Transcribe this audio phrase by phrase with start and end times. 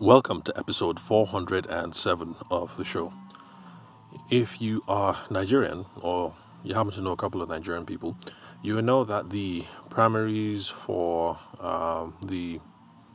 [0.00, 3.12] Welcome to episode 407 of the show.
[4.30, 6.32] If you are Nigerian or
[6.62, 8.16] you happen to know a couple of Nigerian people,
[8.62, 12.60] you will know that the primaries for um, the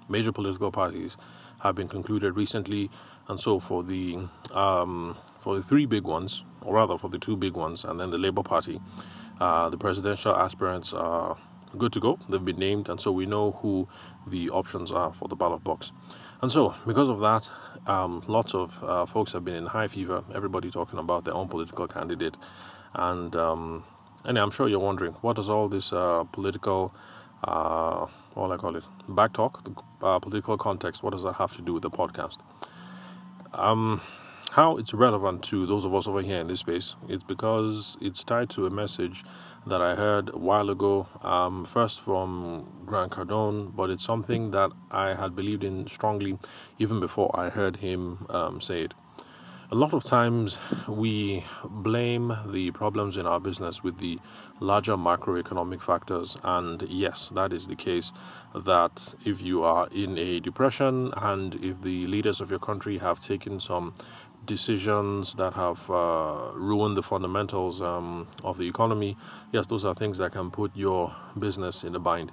[0.10, 1.16] major political parties
[1.60, 2.90] have been concluded recently,
[3.30, 4.18] and so for the
[4.52, 8.10] um, for the three big ones, or rather for the two big ones, and then
[8.10, 8.82] the Labour Party,
[9.40, 11.38] uh, the presidential aspirants are
[11.78, 12.20] good to go.
[12.28, 13.88] They've been named, and so we know who
[14.28, 15.94] the options are for the ballot box.
[16.44, 17.50] And so, because of that,
[17.88, 20.26] um, lots of uh, folks have been in high fever.
[20.36, 22.36] Everybody talking about their own political candidate,
[22.96, 23.86] and um,
[24.26, 26.94] I'm sure you're wondering what does all this uh, political,
[27.46, 29.66] uh, what I call it, back talk,
[30.02, 32.40] uh, political context, what does that have to do with the podcast?
[33.54, 34.02] Um,
[34.54, 38.24] how it's relevant to those of us over here in this space, it's because it's
[38.24, 39.24] tied to a message
[39.66, 44.70] that I heard a while ago, um, first from Grant Cardone, but it's something that
[44.92, 46.38] I had believed in strongly
[46.78, 48.94] even before I heard him um, say it.
[49.72, 54.20] A lot of times we blame the problems in our business with the
[54.60, 58.12] larger macroeconomic factors, and yes, that is the case.
[58.54, 63.20] That if you are in a depression and if the leaders of your country have
[63.20, 63.96] taken some
[64.46, 69.18] decisions that have uh, ruined the fundamentals um, of the economy,
[69.52, 72.32] yes, those are things that can put your business in a bind.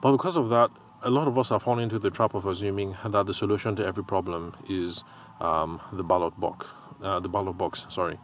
[0.00, 0.70] But because of that,
[1.02, 3.86] a lot of us have fallen into the trap of assuming that the solution to
[3.86, 5.04] every problem is
[5.40, 6.66] um, the ballot box.
[7.02, 8.18] Uh, the ballot box, sorry.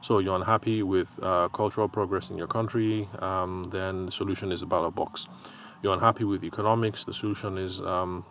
[0.00, 4.60] So you're unhappy with uh, cultural progress in your country, um, then the solution is
[4.60, 5.26] the ballot box.
[5.82, 8.24] You're unhappy with economics, the solution is um,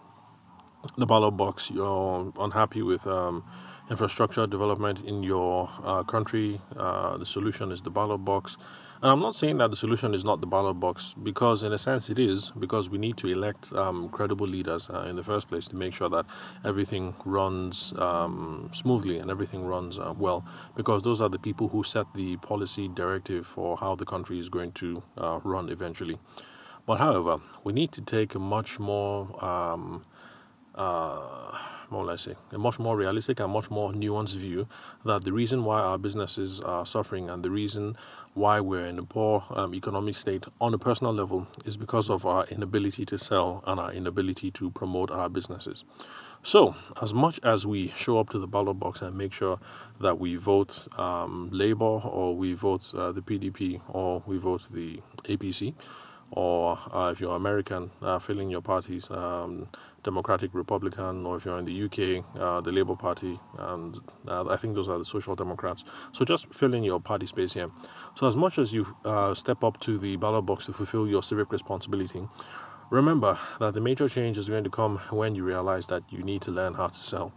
[0.97, 1.69] the ballot box.
[1.69, 3.43] You're unhappy with um,
[3.91, 8.57] infrastructure development in your uh, country, uh, the solution is the ballot box.
[9.01, 11.77] And I'm not saying that the solution is not the ballot box, because in a
[11.77, 15.49] sense it is, because we need to elect um, credible leaders uh, in the first
[15.49, 16.25] place to make sure that
[16.63, 20.45] everything runs um, smoothly and everything runs uh, well,
[20.75, 24.47] because those are the people who set the policy directive for how the country is
[24.47, 26.17] going to uh, run eventually.
[26.85, 30.05] But however, we need to take a much more um,
[30.75, 31.57] uh,
[31.89, 34.67] more or less a much more realistic and much more nuanced view
[35.05, 37.95] that the reason why our businesses are suffering and the reason
[38.33, 42.25] why we're in a poor um, economic state on a personal level is because of
[42.25, 45.83] our inability to sell and our inability to promote our businesses.
[46.43, 49.59] So, as much as we show up to the ballot box and make sure
[49.99, 54.99] that we vote um, Labour or we vote uh, the PDP or we vote the
[55.25, 55.75] APC,
[56.31, 59.67] or uh, if you're American, uh, filling your parties, um,
[60.03, 64.57] Democratic, Republican, or if you're in the UK, uh, the Labour Party, and uh, I
[64.57, 65.83] think those are the Social Democrats.
[66.11, 67.69] So just fill in your party space here.
[68.15, 71.23] So as much as you uh, step up to the ballot box to fulfill your
[71.23, 72.27] civic responsibility,
[72.89, 76.41] remember that the major change is going to come when you realize that you need
[76.43, 77.33] to learn how to sell.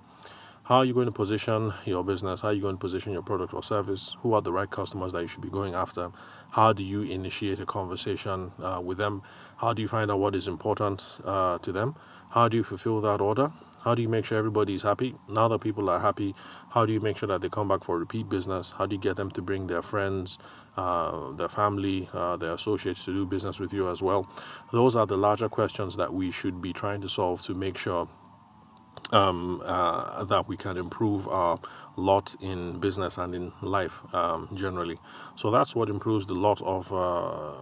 [0.65, 2.41] How are you going to position your business?
[2.41, 4.17] How are you going to position your product or service?
[4.21, 6.11] Who are the right customers that you should be going after?
[6.53, 9.21] How do you initiate a conversation uh, with them?
[9.59, 11.97] How do you find out what is important uh, to them?
[12.31, 13.53] How do you fulfill that order?
[13.83, 15.15] How do you make sure everybody is happy?
[15.29, 16.35] Now that people are happy,
[16.71, 18.71] how do you make sure that they come back for repeat business?
[18.71, 20.39] How do you get them to bring their friends,
[20.79, 24.27] uh, their family, uh, their associates to do business with you as well?
[24.73, 28.09] Those are the larger questions that we should be trying to solve to make sure
[29.15, 31.59] um, uh, that we can improve our
[31.97, 34.99] lot in business and in life um, generally.
[35.37, 37.53] So that's what improves the lot of uh,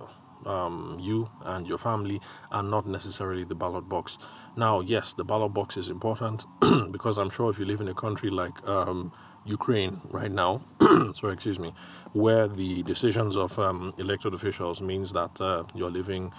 [0.47, 2.21] um, you and your family,
[2.51, 4.19] and not necessarily the ballot box.
[4.57, 6.47] Now, yes, the ballot box is important
[6.93, 9.13] because I'm sure if you live in a country like um,
[9.45, 10.63] Ukraine right now,
[11.15, 11.73] sorry, excuse me,
[12.13, 16.33] where the decisions of um, elected officials means that uh, you're living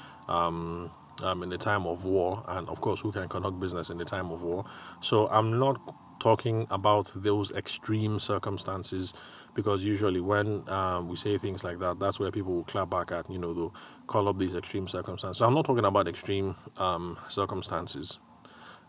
[1.22, 4.06] um, in the time of war, and of course, who can conduct business in the
[4.06, 4.66] time of war.
[5.02, 5.80] So I'm not
[6.20, 9.14] talking about those extreme circumstances
[9.54, 13.12] because usually when um, we say things like that, that's where people will clap back
[13.12, 13.76] at, you know, they'll
[14.08, 15.40] call up these extreme circumstances.
[15.40, 18.20] So I'm not talking about extreme um, circumstances.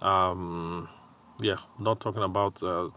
[0.01, 0.89] Um,
[1.41, 2.89] yeah, not talking about uh,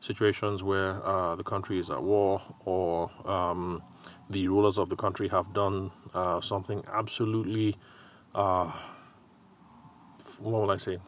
[0.00, 3.82] situations where uh, the country is at war or um,
[4.28, 7.76] the rulers of the country have done uh, something absolutely
[8.34, 8.70] uh,
[10.38, 10.98] what would I say,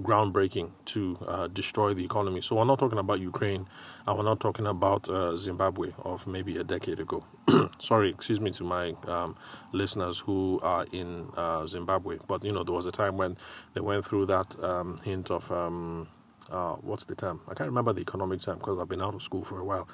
[0.00, 2.40] groundbreaking to uh, destroy the economy.
[2.40, 3.66] So we're not talking about Ukraine,
[4.06, 7.24] and we're not talking about uh, Zimbabwe of maybe a decade ago.
[7.78, 9.36] Sorry, excuse me to my um,
[9.72, 13.36] listeners who are in uh, Zimbabwe, but you know there was a time when
[13.74, 16.08] they went through that um, hint of um,
[16.50, 17.40] uh, what's the term?
[17.48, 19.88] I can't remember the economic term because I've been out of school for a while.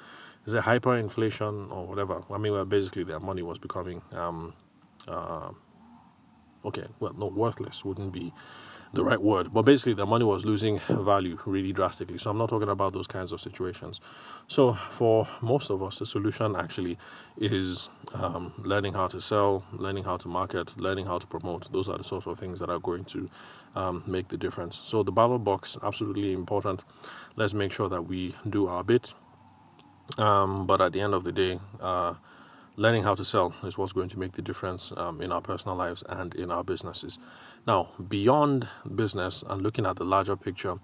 [0.45, 2.23] Is it hyperinflation or whatever?
[2.31, 4.53] I mean, basically their money was becoming um,
[5.07, 5.51] uh,
[6.65, 8.33] okay, well, no, worthless wouldn't be
[8.93, 9.53] the right word.
[9.53, 12.17] But basically, the money was losing value really drastically.
[12.17, 14.01] So I'm not talking about those kinds of situations.
[14.47, 16.97] So for most of us, the solution actually
[17.37, 21.71] is um, learning how to sell, learning how to market, learning how to promote.
[21.71, 23.29] Those are the sorts of things that are going to
[23.75, 24.81] um, make the difference.
[24.83, 26.83] So the ballot box absolutely important.
[27.37, 29.13] Let's make sure that we do our bit.
[30.17, 32.15] Um, but at the end of the day, uh,
[32.81, 35.77] learning how to sell is what's going to make the difference um, in our personal
[35.77, 37.19] lives and in our businesses.
[37.67, 40.79] Now, beyond business and looking at the larger picture,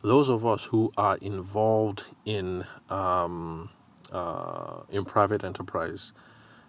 [0.00, 3.68] those of us who are involved in um,
[4.10, 6.12] uh, in private enterprise,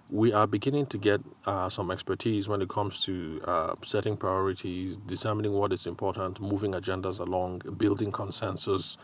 [0.10, 4.98] we are beginning to get uh, some expertise when it comes to uh, setting priorities,
[4.98, 8.98] determining what is important, moving agendas along, building consensus,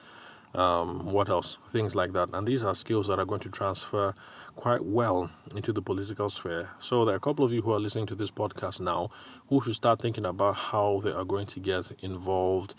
[0.53, 1.57] um, what else?
[1.71, 2.29] Things like that.
[2.33, 4.13] And these are skills that are going to transfer
[4.55, 6.69] quite well into the political sphere.
[6.79, 9.09] So there are a couple of you who are listening to this podcast now
[9.49, 12.75] who should start thinking about how they are going to get involved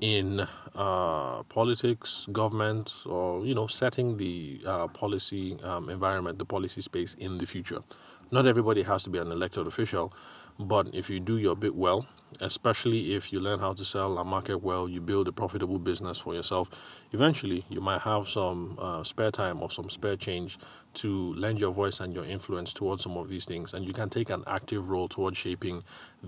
[0.00, 6.80] in uh, politics, government, or you know, setting the uh, policy um, environment, the policy
[6.80, 7.82] space in the future.
[8.30, 10.12] Not everybody has to be an elected official,
[10.58, 12.06] but if you do your bit well,
[12.40, 16.18] especially if you learn how to sell and market well, you build a profitable business
[16.18, 16.70] for yourself.
[17.12, 20.58] Eventually, you might have some uh, spare time or some spare change
[20.94, 24.08] to lend your voice and your influence towards some of these things, and you can
[24.08, 25.82] take an active role towards shaping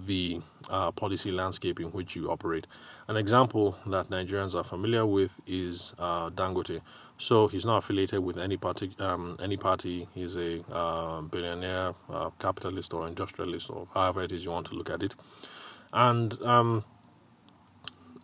[0.07, 2.67] the uh, policy landscape in which you operate.
[3.09, 6.81] An example that Nigerians are familiar with is uh, Dangote.
[7.19, 8.93] So he's not affiliated with any party.
[8.99, 10.09] Um, any party.
[10.15, 14.75] He's a uh, billionaire, uh, capitalist, or industrialist, or however it is you want to
[14.75, 15.15] look at it
[15.93, 16.85] and um,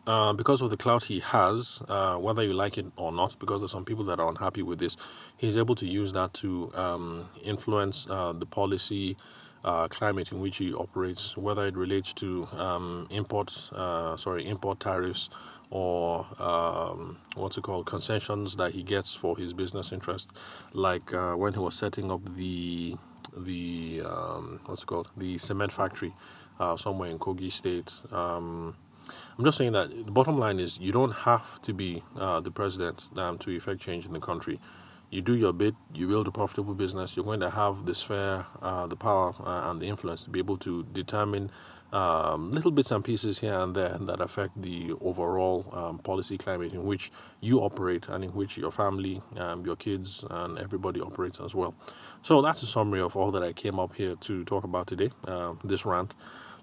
[0.07, 3.61] uh, because of the clout he has, uh, whether you like it or not, because
[3.61, 4.97] there's some people that are unhappy with this,
[5.37, 9.17] he's able to use that to um, influence uh, the policy
[9.65, 14.79] uh, climate in which he operates, whether it relates to um, import, uh, sorry, import
[14.79, 15.29] tariffs
[15.71, 20.31] or um, what's it called, concessions that he gets for his business interest,
[20.73, 22.95] like uh, when he was setting up the
[23.37, 26.15] the um, what's it called, the cement factory
[26.59, 27.93] uh, somewhere in Kogi State.
[28.13, 28.77] Um,
[29.39, 32.51] I'm just saying that the bottom line is you don't have to be uh, the
[32.51, 34.59] president um, to effect change in the country.
[35.11, 38.45] You do your bit, you build a profitable business, you're going to have the sphere,
[38.61, 41.51] uh, the power, uh, and the influence to be able to determine
[41.97, 46.73] um, little bits and pieces here and there that affect the overall um, policy climate
[46.75, 47.11] in which
[47.41, 51.75] you operate and in which your family, um, your kids, and everybody operates as well.
[52.23, 55.11] So that's a summary of all that I came up here to talk about today,
[55.27, 56.15] uh, this rant.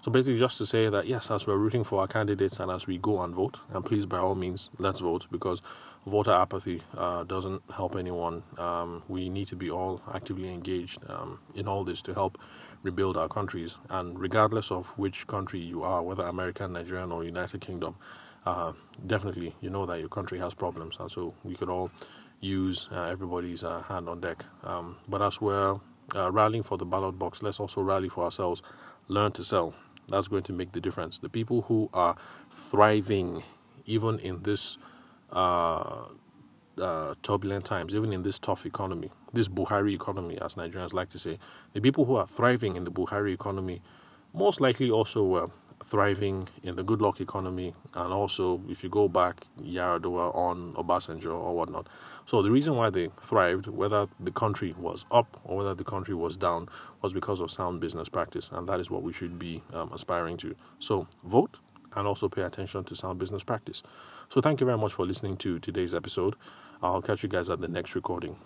[0.04, 2.86] So basically, just to say that yes, as we're rooting for our candidates and as
[2.86, 5.62] we go and vote, and please by all means, let's vote because
[6.06, 8.42] voter apathy uh, doesn't help anyone.
[8.58, 12.36] Um, we need to be all actively engaged um, in all this to help
[12.82, 13.76] rebuild our countries.
[13.88, 17.96] And regardless of which country you are, whether American, Nigerian, or United Kingdom,
[18.44, 18.74] uh,
[19.06, 21.90] definitely you know that your country has problems, and so we could all
[22.40, 24.44] use uh, everybody's uh, hand on deck.
[24.64, 25.80] Um, but as we're
[26.14, 28.60] uh, rallying for the ballot box, let's also rally for ourselves.
[29.08, 29.74] Learn to sell
[30.08, 31.18] that's going to make the difference.
[31.18, 32.16] The people who are
[32.50, 33.42] thriving,
[33.86, 34.78] even in this
[35.32, 36.04] uh,
[36.80, 41.18] uh, turbulent times, even in this tough economy, this Buhari economy, as Nigerians like to
[41.18, 41.38] say,
[41.72, 43.82] the people who are thriving in the Buhari economy
[44.32, 45.48] most likely also were
[45.84, 51.54] thriving in the Goodluck economy, and also if you go back Yar'Adua on Obasanjo or
[51.54, 51.88] whatnot.
[52.26, 56.14] So the reason why they thrived, whether the country was up or whether the country
[56.14, 56.68] was down,
[57.02, 60.36] was because of sound business practice, and that is what we should be um, aspiring
[60.38, 60.54] to.
[60.78, 61.58] So vote
[61.96, 63.82] and also pay attention to sound business practice.
[64.28, 66.34] So thank you very much for listening to today's episode.
[66.82, 68.36] I'll catch you guys at the next recording.